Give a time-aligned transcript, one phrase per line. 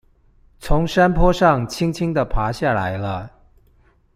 [0.59, 3.31] 從山坡上輕輕地爬下來了